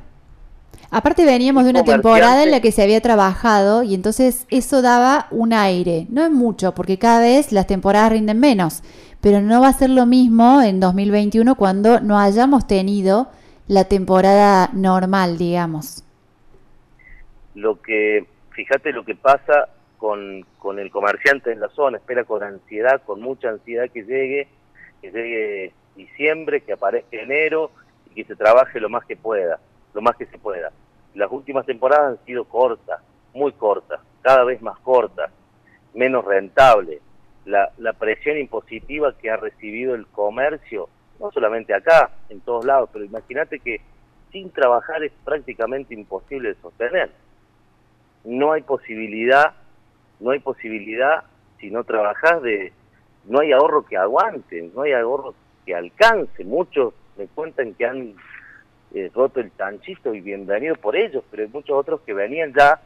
Aparte 0.90 1.24
veníamos 1.24 1.64
de 1.64 1.70
una 1.70 1.84
temporada 1.84 2.42
en 2.42 2.50
la 2.50 2.60
que 2.60 2.72
se 2.72 2.82
había 2.82 3.00
trabajado 3.00 3.82
y 3.82 3.94
entonces 3.94 4.46
eso 4.50 4.82
daba 4.82 5.26
un 5.30 5.52
aire. 5.52 6.06
No 6.10 6.24
es 6.24 6.30
mucho, 6.30 6.74
porque 6.74 6.98
cada 6.98 7.20
vez 7.20 7.52
las 7.52 7.66
temporadas 7.66 8.12
rinden 8.12 8.40
menos, 8.40 8.82
pero 9.20 9.40
no 9.40 9.60
va 9.60 9.68
a 9.68 9.72
ser 9.72 9.90
lo 9.90 10.06
mismo 10.06 10.62
en 10.62 10.80
2021 10.80 11.54
cuando 11.56 12.00
no 12.00 12.18
hayamos 12.18 12.66
tenido 12.66 13.28
la 13.66 13.84
temporada 13.84 14.70
normal, 14.72 15.38
digamos. 15.38 16.04
Lo 17.54 17.80
que, 17.80 18.26
fíjate 18.50 18.92
lo 18.92 19.04
que 19.04 19.14
pasa 19.14 19.68
con, 19.98 20.44
con 20.58 20.78
el 20.78 20.90
comerciante 20.90 21.52
en 21.52 21.60
la 21.60 21.68
zona, 21.70 21.98
espera 21.98 22.24
con 22.24 22.42
ansiedad, 22.42 23.02
con 23.04 23.20
mucha 23.20 23.48
ansiedad 23.48 23.90
que 23.90 24.02
llegue, 24.02 24.48
que 25.00 25.10
llegue 25.10 25.72
diciembre, 25.96 26.60
que 26.60 26.72
aparezca 26.72 27.16
enero 27.16 27.70
y 28.10 28.14
que 28.14 28.24
se 28.24 28.36
trabaje 28.36 28.80
lo 28.80 28.88
más 28.88 29.04
que 29.06 29.16
pueda 29.16 29.58
lo 29.94 30.02
más 30.02 30.16
que 30.16 30.26
se 30.26 30.38
pueda. 30.38 30.70
Las 31.14 31.30
últimas 31.30 31.64
temporadas 31.64 32.18
han 32.18 32.26
sido 32.26 32.44
cortas, 32.44 33.00
muy 33.32 33.52
cortas, 33.52 34.00
cada 34.22 34.44
vez 34.44 34.60
más 34.60 34.78
cortas, 34.80 35.30
menos 35.94 36.24
rentables. 36.24 37.00
La, 37.46 37.70
la 37.78 37.92
presión 37.92 38.38
impositiva 38.38 39.16
que 39.18 39.30
ha 39.30 39.36
recibido 39.36 39.94
el 39.94 40.06
comercio, 40.06 40.88
no 41.20 41.30
solamente 41.30 41.74
acá, 41.74 42.10
en 42.28 42.40
todos 42.40 42.64
lados, 42.64 42.90
pero 42.92 43.04
imagínate 43.04 43.60
que 43.60 43.80
sin 44.32 44.50
trabajar 44.50 45.04
es 45.04 45.12
prácticamente 45.24 45.94
imposible 45.94 46.48
de 46.50 46.60
sostener. 46.60 47.10
No 48.24 48.52
hay 48.52 48.62
posibilidad, 48.62 49.54
no 50.18 50.30
hay 50.30 50.40
posibilidad 50.40 51.24
si 51.60 51.70
no 51.70 51.84
trabajas 51.84 52.42
de, 52.42 52.72
no 53.26 53.40
hay 53.40 53.52
ahorro 53.52 53.84
que 53.84 53.96
aguante, 53.96 54.70
no 54.74 54.82
hay 54.82 54.92
ahorro 54.92 55.34
que 55.64 55.74
alcance. 55.74 56.44
Muchos 56.44 56.94
me 57.16 57.26
cuentan 57.28 57.74
que 57.74 57.86
han 57.86 58.14
eh, 58.94 59.10
roto 59.12 59.40
el 59.40 59.50
tanchito 59.50 60.14
y 60.14 60.20
bienvenido 60.20 60.76
por 60.76 60.94
ellos, 60.94 61.24
pero 61.30 61.42
hay 61.42 61.48
muchos 61.52 61.76
otros 61.76 62.00
que 62.02 62.14
venían 62.14 62.54
ya 62.54 62.80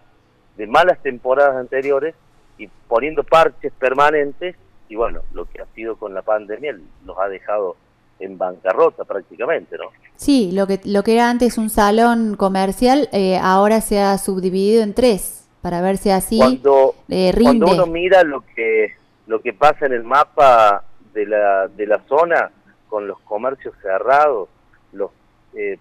de 0.56 0.66
malas 0.66 0.98
temporadas 1.02 1.56
anteriores 1.56 2.14
y 2.56 2.66
poniendo 2.88 3.22
parches 3.22 3.72
permanentes 3.78 4.56
y 4.88 4.96
bueno, 4.96 5.20
lo 5.34 5.44
que 5.44 5.60
ha 5.60 5.66
sido 5.74 5.96
con 5.96 6.14
la 6.14 6.22
pandemia 6.22 6.78
nos 7.04 7.18
ha 7.18 7.28
dejado 7.28 7.76
en 8.20 8.38
bancarrota 8.38 9.04
prácticamente, 9.04 9.76
¿no? 9.76 9.90
Sí, 10.16 10.50
lo 10.52 10.66
que, 10.66 10.80
lo 10.84 11.02
que 11.02 11.12
era 11.12 11.28
antes 11.28 11.58
un 11.58 11.68
salón 11.68 12.36
comercial 12.36 13.10
eh, 13.12 13.38
ahora 13.40 13.82
se 13.82 14.00
ha 14.00 14.16
subdividido 14.16 14.82
en 14.82 14.94
tres 14.94 15.46
para 15.60 15.82
ver 15.82 15.98
si 15.98 16.08
así 16.08 16.38
cuando, 16.38 16.94
eh, 17.10 17.32
rinde. 17.32 17.66
Cuando 17.66 17.84
uno 17.84 17.86
mira 17.86 18.24
lo 18.24 18.42
que, 18.54 18.94
lo 19.26 19.42
que 19.42 19.52
pasa 19.52 19.84
en 19.84 19.92
el 19.92 20.04
mapa 20.04 20.84
de 21.12 21.26
la, 21.26 21.68
de 21.68 21.86
la 21.86 22.00
zona 22.08 22.50
con 22.88 23.06
los 23.06 23.20
comercios 23.20 23.74
cerrados, 23.82 24.48
los 24.92 25.10
eh, 25.54 25.78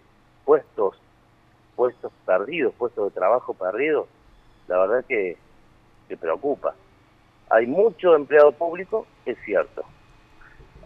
puestos, 0.47 0.95
puestos 1.75 2.09
perdidos, 2.25 2.73
puestos 2.75 3.13
de 3.13 3.19
trabajo 3.19 3.53
perdidos, 3.53 4.07
la 4.69 4.77
verdad 4.79 5.03
que, 5.05 5.35
que 6.07 6.15
preocupa. 6.15 6.73
Hay 7.49 7.67
mucho 7.67 8.15
empleado 8.15 8.53
público, 8.53 9.05
es 9.25 9.37
cierto. 9.43 9.83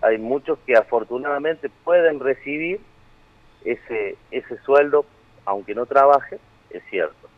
Hay 0.02 0.18
muchos 0.18 0.58
que 0.66 0.76
afortunadamente 0.76 1.70
pueden 1.84 2.20
recibir 2.20 2.82
ese, 3.64 4.18
ese 4.32 4.58
sueldo, 4.64 5.06
aunque 5.46 5.76
no 5.76 5.86
trabaje, 5.86 6.40
es 6.72 6.82
cierto. 6.90 7.30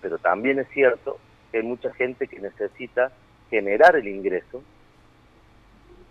Pero 0.00 0.18
también 0.18 0.60
es 0.60 0.68
cierto 0.68 1.18
que 1.50 1.58
hay 1.58 1.64
mucha 1.64 1.92
gente 1.94 2.28
que 2.28 2.38
necesita 2.38 3.10
generar 3.50 3.96
el 3.96 4.06
ingreso. 4.06 4.62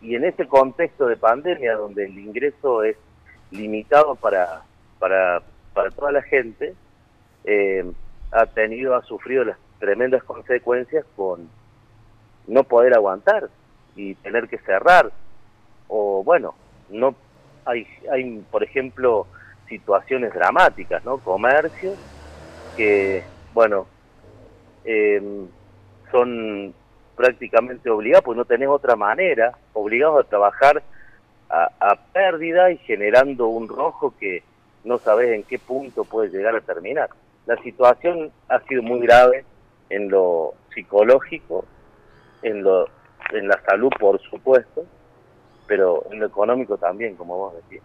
Y 0.02 0.16
en 0.16 0.26
este 0.26 0.46
contexto 0.46 1.08
de 1.08 1.16
pandemia, 1.16 1.76
donde 1.76 2.04
el 2.04 2.20
ingreso 2.20 2.84
es 2.84 2.98
limitado 3.50 4.16
para, 4.16 4.64
para, 5.00 5.42
para 5.74 5.92
toda 5.92 6.12
la 6.12 6.22
gente, 6.22 6.74
eh, 7.44 7.84
ha 8.32 8.46
tenido, 8.46 8.96
ha 8.96 9.04
sufrido 9.04 9.44
las 9.44 9.58
tremendas 9.80 10.24
consecuencias 10.24 11.06
con 11.16 11.50
no 12.48 12.64
poder 12.64 12.94
aguantar 12.94 13.50
y 13.96 14.16
tener 14.16 14.48
que 14.48 14.58
cerrar. 14.60 15.12
O 15.88 16.24
bueno, 16.24 16.56
no 16.90 17.16
hay, 17.66 17.88
hay 18.12 18.44
por 18.52 18.64
ejemplo, 18.64 19.28
situaciones 19.68 20.34
dramáticas, 20.34 21.04
¿no? 21.06 21.18
Comercios 21.18 21.98
que, 22.76 23.24
bueno, 23.54 23.88
em, 24.84 25.48
son 26.12 26.74
prácticamente 27.16 27.90
obligados, 27.90 28.26
pues 28.26 28.38
no 28.38 28.46
tenés 28.46 28.68
otra 28.70 28.96
manera, 28.96 29.54
obligados 29.74 30.26
a 30.26 30.30
trabajar 30.30 30.82
a 31.50 31.96
pérdida 32.12 32.72
y 32.72 32.78
generando 32.80 33.46
un 33.46 33.68
rojo 33.68 34.16
que 34.20 34.42
no 34.84 34.98
sabes 34.98 35.32
en 35.32 35.44
qué 35.44 35.60
punto 35.60 36.04
puede 36.04 36.30
llegar 36.30 36.56
a 36.56 36.62
terminar. 36.62 37.10
La 37.46 37.58
situación 37.58 38.32
ha 38.50 38.60
sido 38.62 38.82
muy 38.82 39.00
grave 39.00 39.46
en 39.90 40.10
lo 40.10 40.54
psicológico, 40.74 41.66
en, 42.42 42.64
lo, 42.64 42.88
en 43.32 43.48
la 43.48 43.62
salud, 43.66 43.90
por 44.00 44.22
supuesto, 44.22 44.86
pero 45.68 46.04
en 46.12 46.20
lo 46.20 46.26
económico 46.26 46.78
también, 46.78 47.16
como 47.16 47.38
vos 47.38 47.54
decís. 47.56 47.82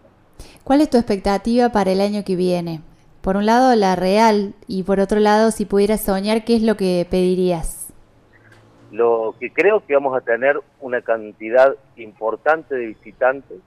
¿Cuál 0.63 0.81
es 0.81 0.89
tu 0.89 0.97
expectativa 0.97 1.69
para 1.69 1.91
el 1.91 2.01
año 2.01 2.23
que 2.23 2.35
viene? 2.35 2.81
Por 3.21 3.35
un 3.35 3.45
lado, 3.45 3.75
la 3.75 3.95
real, 3.95 4.53
y 4.67 4.83
por 4.83 4.99
otro 4.99 5.19
lado, 5.19 5.51
si 5.51 5.65
pudieras 5.65 6.01
soñar, 6.01 6.45
¿qué 6.45 6.55
es 6.55 6.63
lo 6.63 6.77
que 6.77 7.05
pedirías? 7.09 7.91
Lo 8.91 9.35
que 9.39 9.51
creo 9.51 9.85
que 9.85 9.93
vamos 9.93 10.15
a 10.17 10.21
tener 10.21 10.59
una 10.79 11.01
cantidad 11.01 11.75
importante 11.97 12.75
de 12.75 12.87
visitantes. 12.87 13.57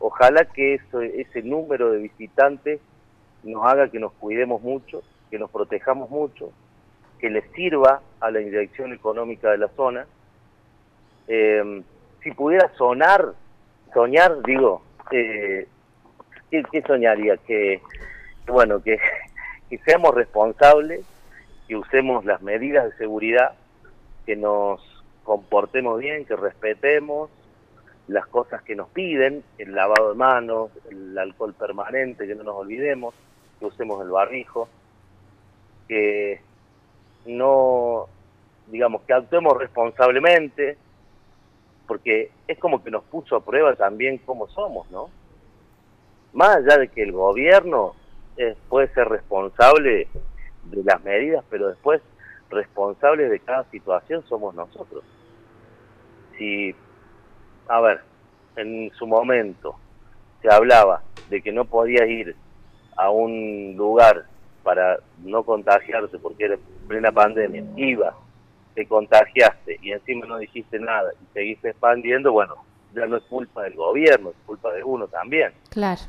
Ojalá 0.00 0.44
que 0.44 0.74
eso, 0.74 1.00
ese 1.00 1.42
número 1.42 1.90
de 1.90 1.98
visitantes 1.98 2.80
nos 3.42 3.64
haga 3.64 3.90
que 3.90 3.98
nos 3.98 4.12
cuidemos 4.12 4.62
mucho, 4.62 5.02
que 5.30 5.38
nos 5.38 5.50
protejamos 5.50 6.10
mucho, 6.10 6.52
que 7.18 7.30
les 7.30 7.44
sirva 7.52 8.00
a 8.20 8.30
la 8.30 8.40
inyección 8.40 8.92
económica 8.92 9.50
de 9.50 9.58
la 9.58 9.68
zona. 9.68 10.06
Eh, 11.26 11.82
si 12.22 12.30
pudiera 12.32 12.70
sonar, 12.76 13.32
soñar, 13.92 14.42
digo, 14.42 14.82
eh, 15.10 15.66
¿qué, 16.50 16.82
soñaría? 16.86 17.36
Que, 17.38 17.80
bueno, 18.46 18.82
que, 18.82 18.98
que 19.70 19.78
seamos 19.78 20.14
responsables, 20.14 21.04
que 21.66 21.76
usemos 21.76 22.24
las 22.24 22.40
medidas 22.40 22.84
de 22.84 22.96
seguridad, 22.96 23.52
que 24.26 24.36
nos 24.36 24.80
comportemos 25.24 25.98
bien, 25.98 26.24
que 26.24 26.36
respetemos 26.36 27.30
las 28.08 28.26
cosas 28.26 28.62
que 28.62 28.74
nos 28.74 28.88
piden, 28.88 29.44
el 29.58 29.74
lavado 29.74 30.10
de 30.10 30.14
manos, 30.16 30.70
el 30.90 31.16
alcohol 31.16 31.54
permanente, 31.54 32.26
que 32.26 32.34
no 32.34 32.42
nos 32.42 32.56
olvidemos, 32.56 33.14
que 33.58 33.66
usemos 33.66 34.02
el 34.02 34.10
barrijo, 34.10 34.68
que 35.86 36.40
no, 37.26 38.06
digamos, 38.68 39.02
que 39.02 39.12
actuemos 39.12 39.56
responsablemente, 39.58 40.78
porque 41.86 42.30
es 42.46 42.58
como 42.58 42.82
que 42.82 42.90
nos 42.90 43.04
puso 43.04 43.36
a 43.36 43.44
prueba 43.44 43.74
también 43.74 44.18
cómo 44.18 44.48
somos, 44.48 44.90
¿no? 44.90 45.10
Más 46.32 46.56
allá 46.56 46.78
de 46.78 46.88
que 46.88 47.02
el 47.02 47.12
gobierno 47.12 47.94
eh, 48.36 48.56
puede 48.68 48.88
ser 48.94 49.08
responsable 49.08 50.08
de 50.64 50.84
las 50.84 51.02
medidas, 51.04 51.44
pero 51.50 51.68
después 51.68 52.00
responsable 52.50 53.28
de 53.28 53.40
cada 53.40 53.64
situación 53.64 54.22
somos 54.28 54.54
nosotros. 54.54 55.04
Si, 56.36 56.74
a 57.68 57.80
ver, 57.80 58.00
en 58.56 58.90
su 58.98 59.06
momento 59.06 59.76
se 60.42 60.52
hablaba 60.52 61.02
de 61.30 61.42
que 61.42 61.52
no 61.52 61.64
podías 61.64 62.08
ir 62.08 62.34
a 62.96 63.10
un 63.10 63.74
lugar 63.76 64.24
para 64.62 64.98
no 65.24 65.42
contagiarse 65.44 66.18
porque 66.18 66.46
era 66.46 66.56
plena 66.86 67.12
pandemia, 67.12 67.64
iba 67.76 68.14
te 68.78 68.86
contagiaste 68.86 69.80
y 69.82 69.90
encima 69.90 70.24
no 70.26 70.38
dijiste 70.38 70.78
nada 70.78 71.10
y 71.20 71.32
seguiste 71.32 71.70
expandiendo, 71.70 72.30
bueno, 72.30 72.54
ya 72.94 73.06
no 73.06 73.16
es 73.16 73.24
culpa 73.24 73.64
del 73.64 73.74
gobierno, 73.74 74.30
es 74.30 74.36
culpa 74.46 74.72
de 74.72 74.84
uno 74.84 75.08
también. 75.08 75.50
Claro. 75.70 76.00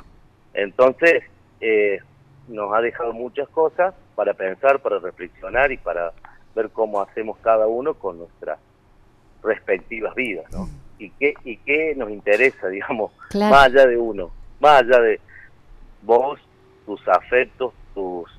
Entonces, 0.53 1.23
eh, 1.61 1.97
nos 2.47 2.71
ha 2.71 2.81
dejado 2.81 3.11
muchas 3.11 3.49
cosas 3.49 3.95
para 4.13 4.35
pensar, 4.35 4.79
para 4.81 4.99
reflexionar 4.99 5.71
y 5.71 5.77
para 5.77 6.13
ver 6.53 6.69
cómo 6.69 7.01
hacemos 7.01 7.39
cada 7.39 7.65
uno 7.65 7.95
con 7.95 8.19
nuestras 8.19 8.59
respectivas 9.41 10.13
vidas, 10.13 10.45
¿no? 10.51 10.69
Y 10.99 11.09
qué, 11.11 11.33
y 11.43 11.57
qué 11.57 11.95
nos 11.95 12.11
interesa, 12.11 12.67
digamos, 12.69 13.11
más 13.33 13.65
allá 13.65 13.87
de 13.87 13.97
uno, 13.97 14.31
más 14.59 14.83
allá 14.83 14.99
de 14.99 15.19
vos, 16.03 16.39
tus 16.85 17.05
afectos, 17.07 17.73
tus, 17.93 18.29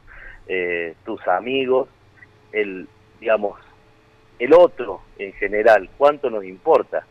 eh, 0.47 0.95
tus 1.05 1.26
amigos, 1.26 1.88
el, 2.52 2.87
digamos, 3.19 3.59
el 4.38 4.52
otro 4.52 5.02
en 5.19 5.33
general, 5.35 5.88
cuánto 5.99 6.31
nos 6.31 6.45
importa. 6.45 7.07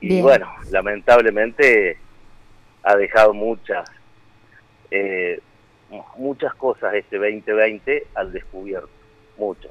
Y 0.00 0.20
bueno, 0.20 0.52
lamentablemente 0.70 1.96
ha 2.82 2.96
dejado 2.96 3.32
muchas, 3.32 3.88
eh, 4.90 5.40
muchas 6.16 6.54
cosas 6.54 6.94
este 6.94 7.16
2020 7.18 8.08
al 8.14 8.32
descubierto, 8.32 8.90
muchas. 9.38 9.70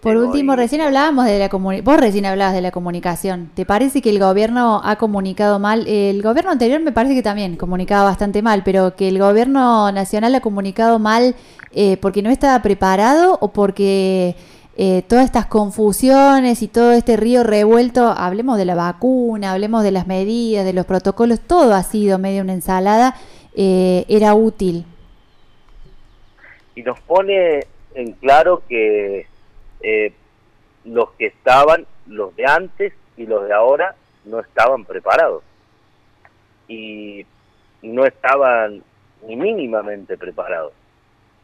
Por 0.00 0.16
último, 0.16 0.54
recién 0.54 0.82
hablábamos 0.82 1.24
de 1.24 1.38
la 1.38 1.48
comunicación, 1.48 1.84
vos 1.84 2.00
recién 2.00 2.26
hablabas 2.26 2.54
de 2.54 2.60
la 2.60 2.70
comunicación. 2.70 3.50
¿Te 3.54 3.64
parece 3.64 4.02
que 4.02 4.10
el 4.10 4.20
gobierno 4.20 4.80
ha 4.84 4.96
comunicado 4.96 5.58
mal? 5.58 5.86
El 5.88 6.22
gobierno 6.22 6.52
anterior 6.52 6.80
me 6.80 6.92
parece 6.92 7.14
que 7.14 7.22
también 7.22 7.56
comunicaba 7.56 8.04
bastante 8.04 8.40
mal, 8.40 8.62
pero 8.64 8.94
que 8.94 9.08
el 9.08 9.18
gobierno 9.18 9.90
nacional 9.90 10.34
ha 10.34 10.40
comunicado 10.40 10.98
mal 10.98 11.34
eh, 11.72 11.96
porque 11.96 12.22
no 12.22 12.30
estaba 12.30 12.62
preparado 12.62 13.36
o 13.40 13.52
porque 13.52 14.36
eh, 14.78 15.02
todas 15.08 15.24
estas 15.24 15.46
confusiones 15.46 16.62
y 16.62 16.68
todo 16.68 16.92
este 16.92 17.16
río 17.16 17.42
revuelto, 17.42 18.08
hablemos 18.08 18.58
de 18.58 18.66
la 18.66 18.74
vacuna, 18.74 19.52
hablemos 19.52 19.82
de 19.82 19.90
las 19.90 20.06
medidas, 20.06 20.66
de 20.66 20.74
los 20.74 20.84
protocolos, 20.84 21.40
todo 21.40 21.74
ha 21.74 21.82
sido 21.82 22.18
medio 22.18 22.42
una 22.42 22.52
ensalada, 22.52 23.16
eh, 23.56 24.04
era 24.08 24.34
útil. 24.34 24.84
Y 26.74 26.82
nos 26.82 27.00
pone 27.00 27.60
en 27.94 28.12
claro 28.12 28.62
que 28.68 29.26
eh, 29.80 30.12
los 30.84 31.12
que 31.12 31.26
estaban, 31.26 31.86
los 32.06 32.34
de 32.36 32.46
antes 32.46 32.92
y 33.16 33.26
los 33.26 33.46
de 33.46 33.52
ahora, 33.52 33.94
no 34.24 34.40
estaban 34.40 34.84
preparados. 34.84 35.42
Y 36.68 37.24
no 37.82 38.04
estaban 38.04 38.82
ni 39.26 39.36
mínimamente 39.36 40.16
preparados. 40.16 40.72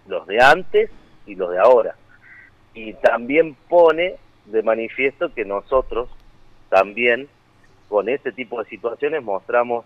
Los 0.07 0.27
de 0.27 0.42
antes 0.42 0.90
y 1.27 1.35
los 1.35 1.51
de 1.51 1.59
ahora 1.59 1.95
y 2.75 2.95
también 2.95 3.55
pone 3.68 4.16
de 4.47 4.62
manifiesto 4.62 5.33
que 5.33 5.45
nosotros 5.45 6.09
también 6.68 7.29
con 7.88 8.09
este 8.09 8.33
tipo 8.33 8.62
de 8.62 8.68
situaciones 8.68 9.23
mostramos 9.23 9.85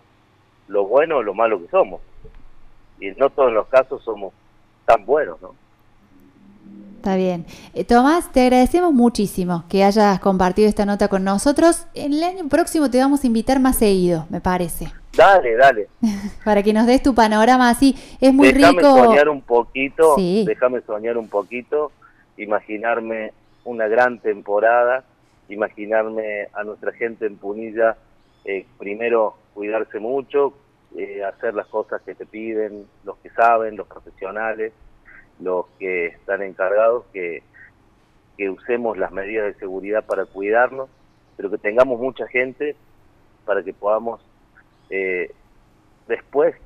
lo 0.68 0.84
bueno 0.84 1.18
o 1.18 1.22
lo 1.22 1.34
malo 1.34 1.60
que 1.60 1.68
somos. 1.68 2.00
Y 3.00 3.10
no 3.10 3.30
todos 3.30 3.52
los 3.52 3.66
casos 3.66 4.02
somos 4.04 4.32
tan 4.84 5.04
buenos, 5.04 5.40
¿no? 5.42 5.54
Está 7.06 7.14
bien. 7.14 7.46
Eh, 7.72 7.84
Tomás, 7.84 8.32
te 8.32 8.40
agradecemos 8.40 8.92
muchísimo 8.92 9.62
que 9.68 9.84
hayas 9.84 10.18
compartido 10.18 10.68
esta 10.68 10.84
nota 10.84 11.06
con 11.06 11.22
nosotros. 11.22 11.86
En 11.94 12.14
el 12.14 12.24
año 12.24 12.48
próximo 12.48 12.90
te 12.90 12.98
vamos 12.98 13.22
a 13.22 13.28
invitar 13.28 13.60
más 13.60 13.76
seguido, 13.76 14.26
me 14.28 14.40
parece. 14.40 14.88
Dale, 15.16 15.54
dale. 15.54 15.86
Para 16.44 16.64
que 16.64 16.72
nos 16.72 16.84
des 16.84 17.00
tu 17.04 17.14
panorama 17.14 17.70
así. 17.70 17.94
Es 18.20 18.34
muy 18.34 18.50
rico. 18.50 18.66
Déjame 18.72 19.04
soñar 19.04 19.28
un 19.28 19.40
poquito, 19.40 20.16
déjame 20.16 20.80
soñar 20.80 21.16
un 21.16 21.28
poquito 21.28 21.92
imaginarme 22.38 23.32
una 23.62 23.86
gran 23.86 24.18
temporada, 24.18 25.04
imaginarme 25.48 26.48
a 26.54 26.64
nuestra 26.64 26.90
gente 26.90 27.26
en 27.26 27.36
Punilla, 27.36 27.96
eh, 28.44 28.66
primero 28.80 29.36
cuidarse 29.54 30.00
mucho, 30.00 30.54
eh, 30.96 31.22
hacer 31.22 31.54
las 31.54 31.68
cosas 31.68 32.02
que 32.02 32.16
te 32.16 32.26
piden 32.26 32.84
los 33.04 33.16
que 33.18 33.30
saben, 33.30 33.76
los 33.76 33.86
profesionales, 33.86 34.72
los 35.40 35.66
que 35.78 36.06
están 36.06 36.42
encargados, 36.42 37.04
que, 37.12 37.42
que 38.36 38.50
usemos 38.50 38.96
las 38.96 39.12
medidas 39.12 39.46
de 39.46 39.58
seguridad 39.58 40.04
para 40.04 40.24
cuidarnos, 40.24 40.88
pero 41.36 41.50
que 41.50 41.58
tengamos 41.58 41.98
mucha 41.98 42.26
gente 42.28 42.76
para 43.44 43.62
que 43.62 43.72
podamos 43.72 44.20
eh, 44.90 45.30
después 46.08 46.56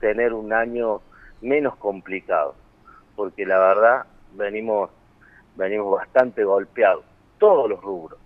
tener 0.00 0.32
un 0.32 0.52
año 0.52 1.00
menos 1.40 1.76
complicado, 1.76 2.54
porque 3.14 3.46
la 3.46 3.58
verdad 3.58 4.06
venimos, 4.34 4.90
venimos 5.56 5.92
bastante 5.92 6.44
golpeados, 6.44 7.04
todos 7.38 7.68
los 7.68 7.80
rubros. 7.80 8.18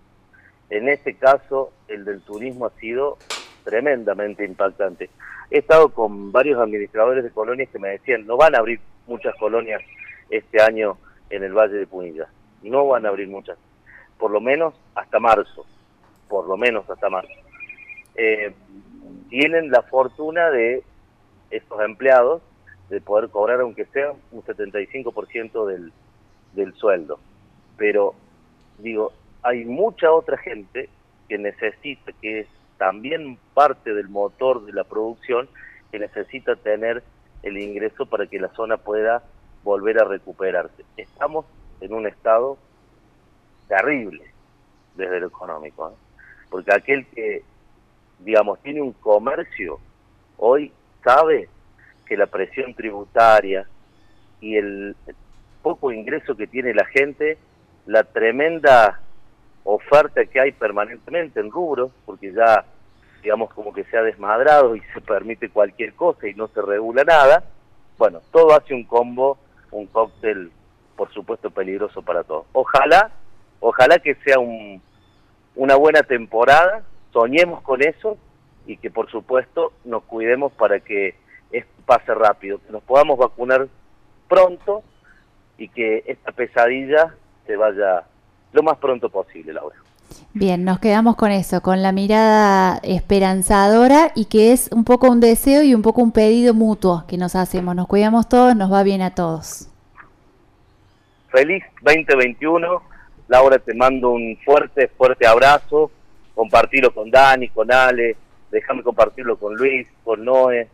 En 0.69 0.87
este 0.87 1.15
caso, 1.15 1.71
el 1.87 2.05
del 2.05 2.21
turismo 2.21 2.65
ha 2.65 2.71
sido 2.79 3.17
tremendamente 3.63 4.45
impactante. 4.45 5.09
He 5.49 5.59
estado 5.59 5.89
con 5.89 6.31
varios 6.31 6.59
administradores 6.59 7.23
de 7.23 7.31
colonias 7.31 7.69
que 7.69 7.79
me 7.79 7.89
decían, 7.89 8.25
no 8.25 8.37
van 8.37 8.55
a 8.55 8.59
abrir 8.59 8.79
muchas 9.07 9.35
colonias 9.35 9.81
este 10.29 10.61
año 10.61 10.97
en 11.29 11.43
el 11.43 11.53
Valle 11.53 11.77
de 11.77 11.87
Punilla, 11.87 12.27
no 12.63 12.87
van 12.87 13.05
a 13.05 13.09
abrir 13.09 13.27
muchas, 13.27 13.57
por 14.17 14.31
lo 14.31 14.41
menos 14.41 14.73
hasta 14.95 15.19
marzo, 15.19 15.65
por 16.27 16.47
lo 16.47 16.57
menos 16.57 16.89
hasta 16.89 17.09
marzo. 17.09 17.33
Eh, 18.15 18.53
tienen 19.29 19.71
la 19.71 19.81
fortuna 19.83 20.49
de 20.49 20.83
estos 21.49 21.81
empleados 21.81 22.41
de 22.89 22.99
poder 23.01 23.29
cobrar 23.29 23.61
aunque 23.61 23.85
sea 23.85 24.11
un 24.31 24.43
75% 24.43 25.65
del, 25.65 25.93
del 26.53 26.73
sueldo. 26.73 27.19
Pero 27.77 28.13
digo, 28.79 29.13
hay 29.41 29.65
mucha 29.65 30.11
otra 30.11 30.37
gente 30.37 30.89
que 31.29 31.37
necesita, 31.37 32.11
que 32.21 32.41
es 32.41 32.47
también 32.77 33.37
parte 33.53 33.93
del 33.93 34.09
motor 34.09 34.65
de 34.65 34.73
la 34.73 34.83
producción, 34.83 35.47
que 35.91 35.99
necesita 35.99 36.55
tener 36.55 37.03
el 37.43 37.57
ingreso 37.57 38.05
para 38.05 38.27
que 38.27 38.39
la 38.39 38.49
zona 38.49 38.77
pueda 38.77 39.23
volver 39.63 39.99
a 39.99 40.05
recuperarse. 40.05 40.83
Estamos 40.97 41.45
en 41.79 41.93
un 41.93 42.07
estado 42.07 42.57
terrible 43.67 44.23
desde 44.95 45.19
lo 45.19 45.27
económico, 45.27 45.89
¿eh? 45.89 45.93
porque 46.49 46.73
aquel 46.73 47.05
que, 47.07 47.43
digamos, 48.19 48.59
tiene 48.61 48.81
un 48.81 48.93
comercio, 48.93 49.79
hoy 50.37 50.71
sabe 51.03 51.49
que 52.05 52.17
la 52.17 52.27
presión 52.27 52.73
tributaria 52.73 53.65
y 54.41 54.57
el 54.57 54.95
poco 55.61 55.91
ingreso 55.91 56.35
que 56.35 56.47
tiene 56.47 56.73
la 56.73 56.85
gente, 56.85 57.37
la 57.85 58.03
tremenda 58.03 58.99
oferta 59.63 60.25
que 60.25 60.39
hay 60.39 60.51
permanentemente 60.51 61.39
en 61.39 61.51
rubros, 61.51 61.91
porque 62.05 62.33
ya 62.33 62.65
digamos 63.21 63.53
como 63.53 63.73
que 63.73 63.83
se 63.85 63.97
ha 63.97 64.01
desmadrado 64.01 64.75
y 64.75 64.81
se 64.93 65.01
permite 65.01 65.49
cualquier 65.49 65.93
cosa 65.93 66.27
y 66.27 66.33
no 66.33 66.47
se 66.49 66.61
regula 66.61 67.03
nada, 67.03 67.43
bueno, 67.97 68.21
todo 68.31 68.53
hace 68.53 68.73
un 68.73 68.83
combo, 68.83 69.37
un 69.71 69.85
cóctel, 69.87 70.51
por 70.95 71.11
supuesto, 71.13 71.51
peligroso 71.51 72.01
para 72.01 72.23
todos. 72.23 72.45
Ojalá, 72.53 73.11
ojalá 73.59 73.99
que 73.99 74.15
sea 74.25 74.39
un, 74.39 74.81
una 75.55 75.75
buena 75.75 76.01
temporada, 76.03 76.83
soñemos 77.13 77.61
con 77.61 77.81
eso 77.81 78.17
y 78.65 78.77
que 78.77 78.89
por 78.89 79.09
supuesto 79.09 79.73
nos 79.85 80.03
cuidemos 80.03 80.51
para 80.53 80.79
que 80.79 81.15
pase 81.85 82.13
rápido, 82.13 82.59
que 82.65 82.71
nos 82.71 82.83
podamos 82.83 83.17
vacunar 83.17 83.67
pronto 84.29 84.81
y 85.57 85.67
que 85.67 86.03
esta 86.07 86.31
pesadilla 86.31 87.13
se 87.45 87.57
vaya 87.57 88.05
lo 88.53 88.63
más 88.63 88.77
pronto 88.77 89.09
posible, 89.09 89.51
Laura. 89.51 89.75
Bien, 90.33 90.63
nos 90.63 90.79
quedamos 90.79 91.15
con 91.15 91.31
eso, 91.31 91.61
con 91.61 91.81
la 91.81 91.91
mirada 91.91 92.79
esperanzadora 92.83 94.11
y 94.15 94.25
que 94.25 94.53
es 94.53 94.69
un 94.71 94.85
poco 94.85 95.09
un 95.09 95.19
deseo 95.19 95.61
y 95.63 95.75
un 95.75 95.81
poco 95.81 96.01
un 96.01 96.11
pedido 96.11 96.53
mutuo 96.53 97.03
que 97.07 97.17
nos 97.17 97.35
hacemos. 97.35 97.75
Nos 97.75 97.87
cuidamos 97.87 98.29
todos, 98.29 98.55
nos 98.55 98.71
va 98.71 98.83
bien 98.83 99.01
a 99.01 99.13
todos. 99.13 99.67
Feliz 101.29 101.63
2021. 101.81 102.81
Laura, 103.27 103.59
te 103.59 103.73
mando 103.73 104.11
un 104.11 104.37
fuerte, 104.43 104.89
fuerte 104.89 105.25
abrazo. 105.25 105.91
Compartirlo 106.35 106.93
con 106.93 107.11
Dani, 107.11 107.49
con 107.49 107.71
Ale. 107.71 108.15
Déjame 108.51 108.83
compartirlo 108.83 109.37
con 109.37 109.55
Luis, 109.55 109.87
con 110.03 110.25
Noé, 110.25 110.67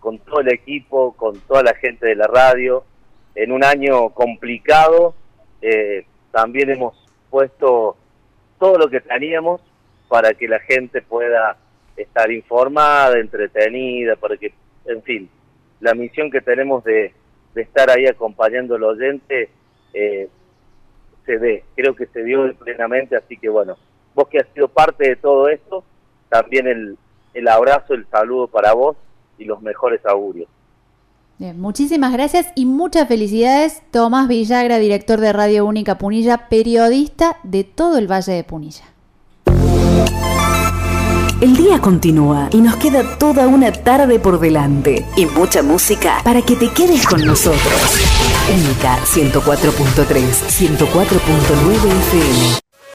con 0.00 0.18
todo 0.18 0.40
el 0.40 0.52
equipo, 0.52 1.12
con 1.12 1.38
toda 1.40 1.62
la 1.62 1.74
gente 1.74 2.06
de 2.06 2.16
la 2.16 2.26
radio. 2.26 2.84
En 3.34 3.52
un 3.52 3.64
año 3.64 4.10
complicado, 4.10 5.14
eh, 5.62 6.04
también 6.32 6.70
hemos 6.70 6.96
puesto 7.30 7.96
todo 8.60 8.78
lo 8.78 8.88
que 8.88 9.00
teníamos 9.00 9.60
para 10.08 10.34
que 10.34 10.46
la 10.46 10.60
gente 10.60 11.02
pueda 11.02 11.56
estar 11.96 12.30
informada, 12.30 13.18
entretenida, 13.18 14.14
para 14.14 14.36
que, 14.36 14.52
en 14.84 15.02
fin, 15.02 15.30
la 15.80 15.94
misión 15.94 16.30
que 16.30 16.40
tenemos 16.40 16.84
de, 16.84 17.12
estar 17.56 17.90
ahí 17.90 18.06
acompañando 18.06 18.76
al 18.76 18.84
oyente 18.84 19.50
eh, 19.92 20.28
se 21.26 21.36
ve, 21.38 21.64
creo 21.74 21.96
que 21.96 22.06
se 22.06 22.22
dio 22.22 22.54
plenamente, 22.54 23.16
así 23.16 23.36
que 23.36 23.48
bueno, 23.48 23.76
vos 24.14 24.28
que 24.28 24.38
has 24.38 24.46
sido 24.54 24.68
parte 24.68 25.08
de 25.08 25.16
todo 25.16 25.48
esto, 25.48 25.82
también 26.28 26.68
el, 26.68 26.96
el 27.34 27.48
abrazo, 27.48 27.94
el 27.94 28.06
saludo 28.06 28.46
para 28.46 28.72
vos 28.72 28.96
y 29.38 29.44
los 29.44 29.60
mejores 29.62 30.04
augurios. 30.06 30.48
Muchísimas 31.40 32.12
gracias 32.12 32.48
y 32.54 32.66
muchas 32.66 33.08
felicidades. 33.08 33.80
Tomás 33.90 34.28
Villagra, 34.28 34.78
director 34.78 35.20
de 35.20 35.32
Radio 35.32 35.64
Única 35.64 35.96
Punilla, 35.96 36.48
periodista 36.50 37.38
de 37.44 37.64
todo 37.64 37.96
el 37.96 38.10
Valle 38.10 38.32
de 38.32 38.44
Punilla. 38.44 38.84
El 41.40 41.56
día 41.56 41.80
continúa 41.80 42.50
y 42.52 42.58
nos 42.58 42.76
queda 42.76 43.16
toda 43.16 43.48
una 43.48 43.72
tarde 43.72 44.18
por 44.18 44.38
delante 44.38 45.06
y 45.16 45.24
mucha 45.24 45.62
música 45.62 46.20
para 46.22 46.42
que 46.42 46.56
te 46.56 46.68
quedes 46.68 47.06
con 47.06 47.24
nosotros. 47.24 47.98
Única 48.52 48.98
104.3, 48.98 50.04
104.9 50.06 51.86
FM. 51.86 52.69